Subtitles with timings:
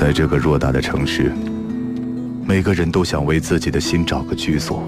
[0.00, 1.30] 在这个偌大的城市，
[2.46, 4.82] 每个人都想为自己的心找个居所。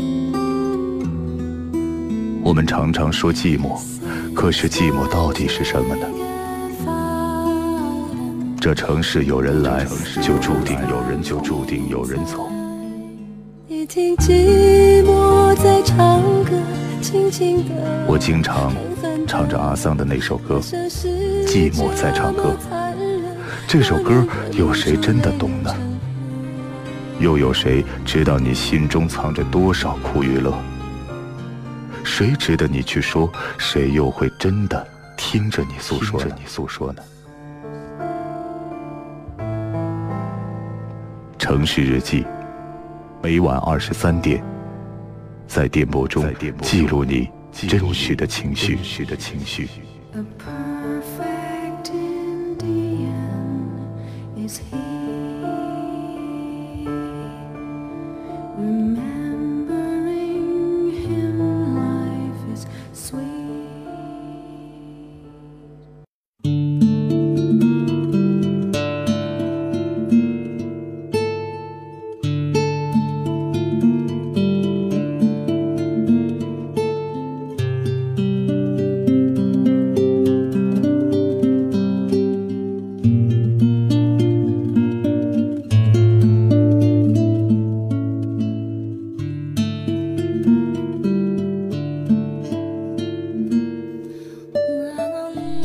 [2.42, 3.78] 我们常常说寂寞，
[4.32, 6.06] 可是寂寞到底是什么呢？
[8.58, 9.84] 这城市有人来，
[10.22, 12.48] 就注定有人就注定有人走。
[13.68, 16.52] 你听寂寞在唱歌，
[17.02, 17.74] 轻轻的。
[18.08, 18.72] 我经常
[19.26, 20.58] 唱着阿桑的那首歌，
[21.46, 22.56] 《寂寞在唱歌》。
[23.72, 24.22] 这首歌
[24.52, 25.74] 有谁真的懂呢？
[27.18, 30.54] 又有谁知道你心中藏着多少苦与乐？
[32.04, 33.32] 谁值得你去说？
[33.56, 36.20] 谁又会真的听着你诉说？
[36.22, 37.02] 着你诉说呢？
[41.38, 42.26] 城市日记，
[43.22, 44.44] 每晚二十三点，
[45.46, 46.22] 在电波中
[46.60, 48.78] 记录你真实的情绪。
[54.44, 54.91] is here.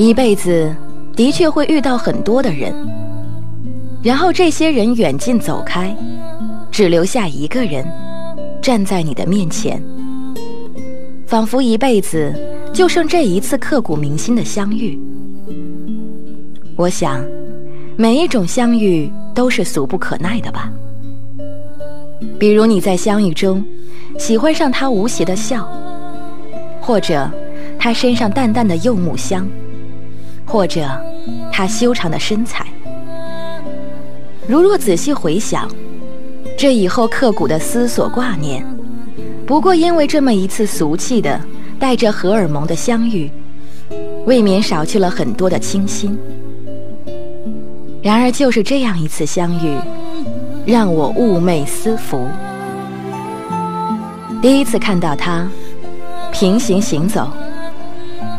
[0.08, 0.74] 一辈子
[1.18, 2.74] 的确会遇到很多的人，
[4.02, 5.94] 然后这些人远近走开，
[6.72, 7.86] 只留下一个人
[8.62, 9.84] 站在你的面前，
[11.26, 12.34] 仿佛一辈子
[12.74, 14.98] 就剩这一次刻骨铭心的相遇。
[16.78, 17.22] 我想，
[17.98, 20.72] 每一种相遇都是俗不可耐的吧。
[22.40, 23.62] 比如你在相遇中
[24.18, 25.70] 喜欢上他无邪的笑，
[26.80, 27.30] 或者
[27.78, 29.46] 他身上淡淡的柚木香。
[30.48, 30.90] 或者，
[31.52, 32.66] 他修长的身材。
[34.48, 35.70] 如若仔细回想，
[36.58, 38.66] 这以后刻骨的思索挂念，
[39.46, 41.40] 不过因为这么一次俗气的、
[41.78, 43.30] 带着荷尔蒙的相遇，
[44.26, 46.18] 未免少去了很多的清新。
[48.02, 49.76] 然而，就是这样一次相遇，
[50.66, 52.26] 让我寤寐思服。
[54.42, 55.46] 第一次看到他，
[56.32, 57.30] 平行行走，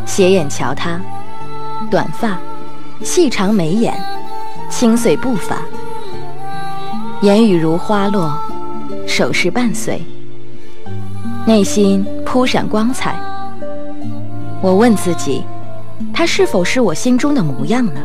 [0.07, 0.99] 斜眼瞧他。
[1.91, 2.39] 短发，
[3.03, 3.95] 细长眉眼，
[4.69, 5.63] 轻碎步伐，
[7.23, 8.39] 言语如花落，
[9.07, 10.03] 手势伴随，
[11.47, 13.19] 内心扑闪光彩。
[14.61, 15.45] 我问自己，
[16.13, 18.01] 他是否是我心中的模样呢？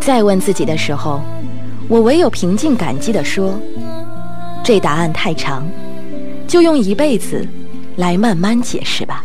[0.00, 1.20] 再问自己的时候，
[1.88, 3.58] 我唯有平静感激地说
[4.64, 5.66] ：“这答案太长，
[6.46, 7.46] 就用一辈子
[7.96, 9.24] 来慢慢解释吧。”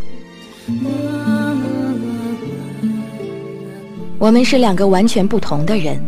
[4.22, 6.00] 我们是两个完全不同的人，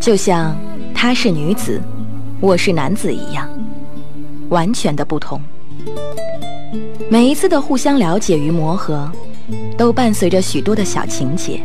[0.00, 0.58] 就像
[0.92, 1.80] 她是女子，
[2.40, 3.48] 我是男子一样，
[4.48, 5.40] 完全的不同。
[7.08, 9.08] 每一次的互相了解与磨合，
[9.78, 11.62] 都伴随着许多的小情节。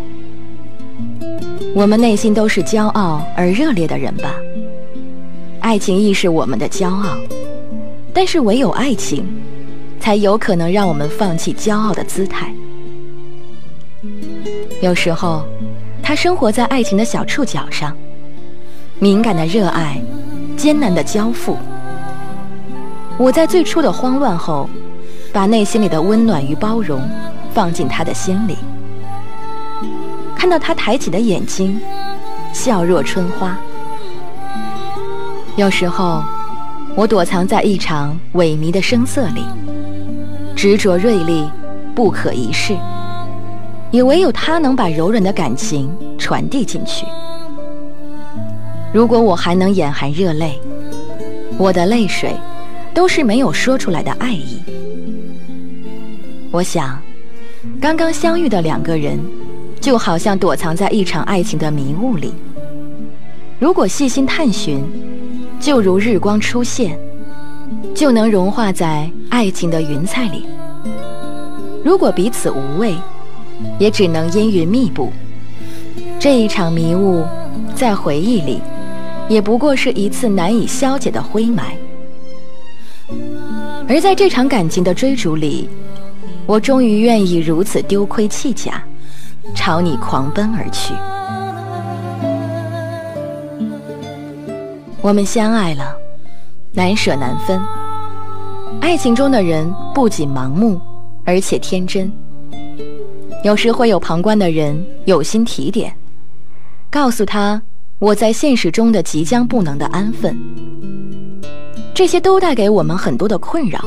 [1.73, 4.35] 我们内心都是骄傲而热烈的人吧？
[5.59, 7.17] 爱情亦是我们的骄傲，
[8.13, 9.25] 但是唯有爱情，
[9.99, 12.53] 才有可能让我们放弃骄傲的姿态。
[14.81, 15.45] 有时候，
[16.01, 17.95] 他生活在爱情的小触角上，
[18.97, 20.01] 敏感的热爱，
[20.57, 21.55] 艰难的交付。
[23.15, 24.67] 我在最初的慌乱后，
[25.31, 26.99] 把内心里的温暖与包容
[27.53, 28.57] 放进他的心里。
[30.35, 31.79] 看到他抬起的眼睛，
[32.51, 33.55] 笑若春花。
[35.57, 36.23] 有时候，
[36.95, 39.45] 我躲藏在一场萎靡的声色里，
[40.55, 41.47] 执着锐利，
[41.93, 42.75] 不可一世。
[43.91, 47.05] 也唯有他能把柔软的感情传递进去。
[48.93, 50.59] 如果我还能眼含热泪，
[51.57, 52.33] 我的泪水
[52.93, 54.61] 都是没有说出来的爱意。
[56.51, 56.99] 我想，
[57.79, 59.19] 刚刚相遇的两个人，
[59.79, 62.33] 就好像躲藏在一场爱情的迷雾里。
[63.59, 64.83] 如果细心探寻，
[65.59, 66.97] 就如日光出现，
[67.93, 70.45] 就能融化在爱情的云彩里。
[71.83, 72.95] 如果彼此无畏，
[73.79, 75.11] 也只能阴云密布。
[76.19, 77.25] 这一场迷雾，
[77.73, 78.61] 在回忆里，
[79.27, 81.61] 也不过是一次难以消解的灰霾。
[83.87, 85.67] 而在这场感情的追逐里，
[86.45, 88.81] 我终于愿意如此丢盔弃甲，
[89.55, 90.93] 朝你狂奔而去。
[95.01, 95.95] 我们相爱了，
[96.71, 97.59] 难舍难分。
[98.79, 100.79] 爱情中的人不仅盲目，
[101.25, 102.11] 而且天真。
[103.43, 105.91] 有时会有旁观的人有心提点，
[106.91, 107.59] 告诉他
[107.97, 110.37] 我在现实中的即将不能的安分。
[111.93, 113.83] 这些都带给我们很多的困扰。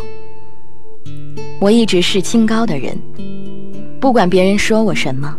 [1.60, 2.98] 我一直是清高的人，
[4.00, 5.36] 不管别人说我什么，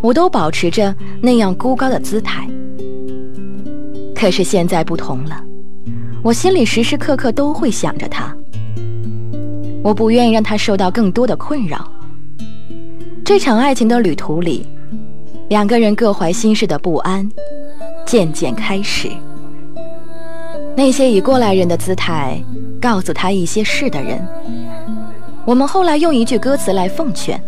[0.00, 2.48] 我都保持着那样孤高的姿态。
[4.16, 5.40] 可是现在不同了，
[6.22, 8.36] 我心里时时刻刻都会想着他。
[9.82, 11.88] 我不愿意让他受到更多的困扰。
[13.24, 14.66] 这场爱情的旅途里，
[15.48, 17.26] 两个人各怀心事的不安
[18.04, 19.10] 渐渐开始。
[20.76, 22.38] 那些以过来人的姿态
[22.78, 24.22] 告诉他一些事的人，
[25.46, 27.42] 我们后来用一句歌词来奉劝：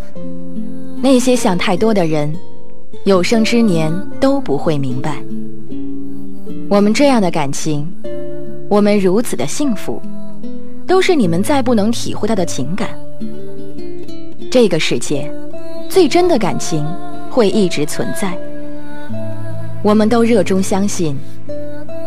[1.03, 2.35] 那些想太多的人，
[3.05, 5.23] 有生之年都不会明白。
[6.71, 7.87] 我们这样的感情，
[8.71, 10.01] 我们如此的幸福，
[10.87, 12.89] 都是你们再不能体会到的情感。
[14.51, 15.31] 这个世界，
[15.97, 16.87] 最真的感情
[17.31, 18.37] 会一直存在。
[19.83, 21.17] 我们都热衷相信，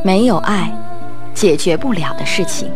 [0.04, 0.72] 没有爱，
[1.34, 2.70] 解决不了的事情。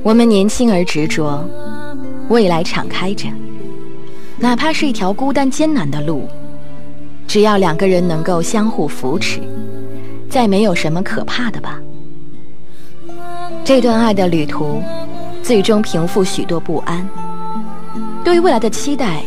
[0.00, 1.44] 我们年轻而执着，
[2.28, 3.26] 未来敞开着，
[4.38, 6.28] 哪怕是一条孤单艰难的路。
[7.26, 9.40] 只要两个人能够相互扶持，
[10.30, 11.80] 再没有什么可怕的吧。
[13.64, 14.80] 这段爱的旅途，
[15.42, 17.04] 最终平复许多不安。
[18.32, 19.22] 对未来的期待，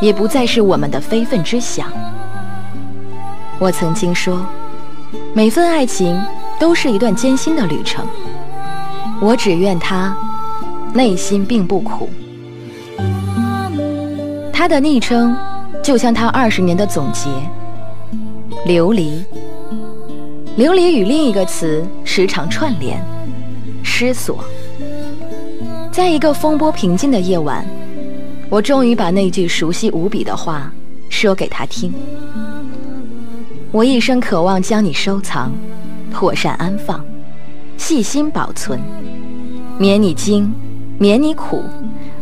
[0.00, 1.92] 也不再是我们的非分之想。
[3.58, 4.40] 我曾经说，
[5.34, 6.18] 每份爱情
[6.58, 8.02] 都是一段艰辛的旅程。
[9.20, 10.16] 我只愿他
[10.94, 12.08] 内心并不苦。
[14.50, 15.36] 他的昵称。
[15.82, 17.30] 就像他二十年的总结，
[18.66, 19.24] 琉璃。
[20.58, 23.02] 琉璃与另一个词时常串联，
[23.82, 24.44] 失所。
[25.90, 27.64] 在一个风波平静的夜晚，
[28.50, 30.70] 我终于把那句熟悉无比的话
[31.08, 31.94] 说给他听。
[33.70, 35.52] 我一生渴望将你收藏，
[36.12, 37.02] 妥善安放，
[37.76, 38.80] 细心保存，
[39.78, 40.52] 免你惊，
[40.98, 41.62] 免你苦，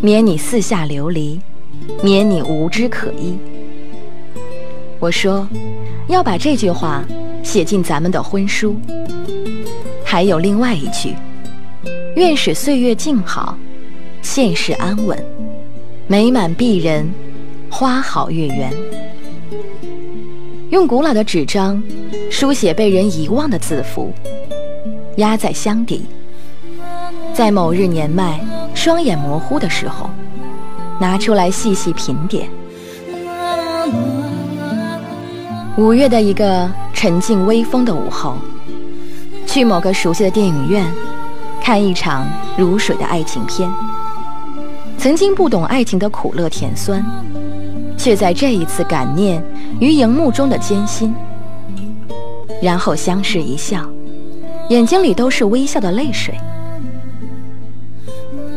[0.02, 1.40] 免你四下流离。
[2.02, 3.38] 免你无枝可依。
[5.00, 5.48] 我说，
[6.06, 7.02] 要把这句话
[7.42, 8.76] 写进咱们的婚书。
[10.04, 11.14] 还有另外一句，
[12.14, 13.56] 愿使岁月静好，
[14.20, 15.18] 现世安稳，
[16.10, 17.06] 美满璧人，
[17.70, 18.72] 花好月圆。
[20.70, 21.82] 用古老的纸张
[22.30, 24.10] 书写被人遗忘的字符，
[25.16, 26.06] 压在箱底，
[27.34, 28.40] 在某日年迈、
[28.74, 30.08] 双眼模糊的时候。
[30.98, 32.48] 拿出来细细品点。
[35.76, 38.34] 五月的一个沉静微风的午后，
[39.46, 40.90] 去某个熟悉的电影院，
[41.62, 42.26] 看一场
[42.56, 43.70] 如水的爱情片。
[44.98, 47.02] 曾经不懂爱情的苦乐甜酸，
[47.96, 49.42] 却在这一次感念
[49.80, 51.14] 于荧幕中的艰辛。
[52.60, 53.88] 然后相视一笑，
[54.68, 56.34] 眼睛里都是微笑的泪水。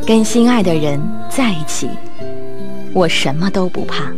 [0.05, 0.99] 跟心爱的人
[1.29, 1.87] 在一起。
[2.93, 4.11] 我什么都不怕，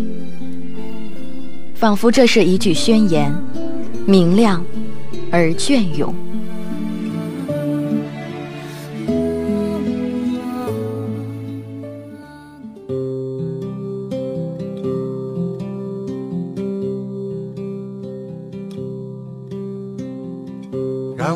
[1.75, 3.31] 仿佛这是一句宣言，
[4.07, 4.65] 明亮
[5.29, 6.11] 而隽永。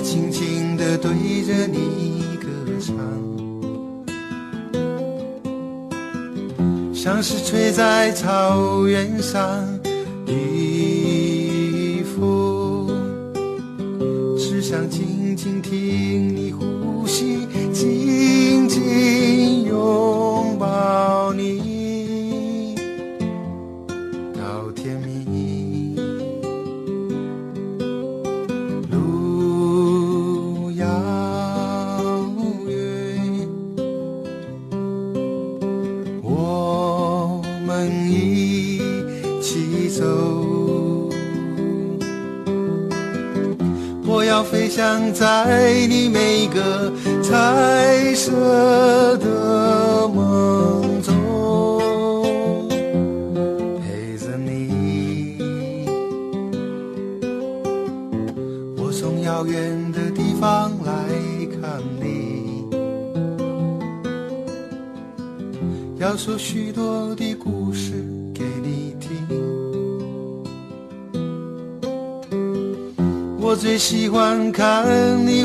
[0.00, 1.12] 我轻轻地对
[1.44, 2.48] 着你歌
[2.80, 2.96] 唱。
[6.94, 9.62] 像是吹在草原上
[10.24, 12.88] 的风，
[14.38, 16.39] 只想静静听
[46.52, 46.92] 个
[47.22, 52.68] 彩色的梦中，
[53.80, 55.36] 陪着你。
[58.76, 60.92] 我从遥远的地方来
[61.60, 62.64] 看你，
[65.98, 67.92] 要说许多的故事
[68.34, 69.10] 给你听。
[73.42, 75.44] 我最喜欢看你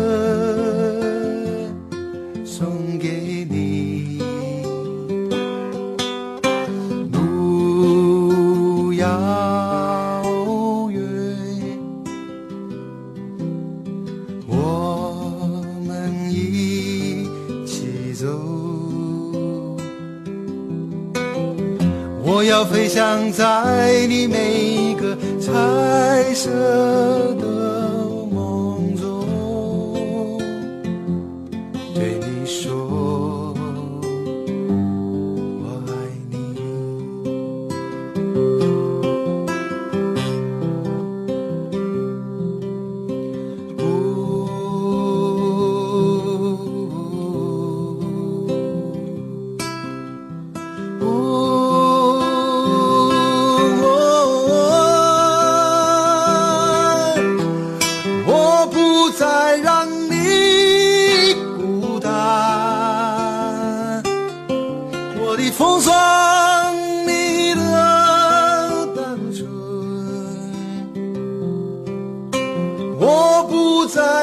[22.33, 26.49] 我要飞翔在你每个彩色
[73.93, 74.20] 我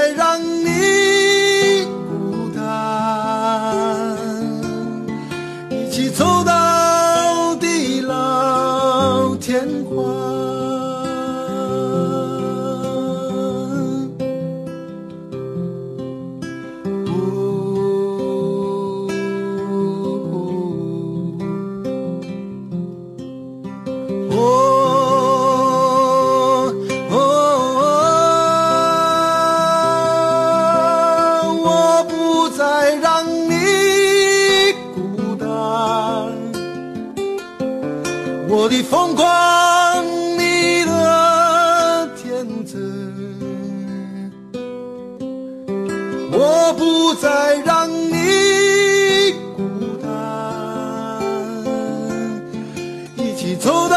[53.58, 53.88] 走